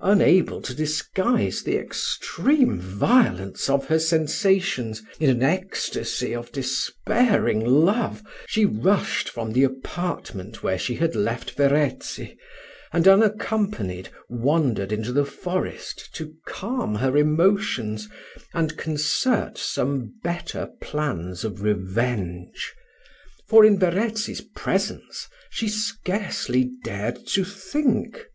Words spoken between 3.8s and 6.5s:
her sensations, in an ecstasy of